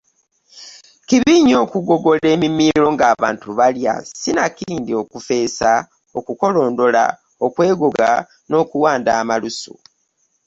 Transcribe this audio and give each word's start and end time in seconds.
Kibi 1.07 1.33
nnyo 1.39 1.55
okugogola 1.65 2.25
emimiro 2.35 2.85
ng’abantu 2.93 3.47
balya, 3.59 3.93
sinakindi 4.19 4.91
okufeesa, 5.01 5.71
okukolondola, 6.17 7.03
okwegoga 7.45 8.09
n’okuwanda 8.49 9.11
amalusu. 9.21 9.73